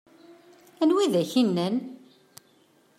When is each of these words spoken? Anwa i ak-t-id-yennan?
Anwa 0.81 0.99
i 1.01 1.05
ak-t-id-yennan? 1.07 1.75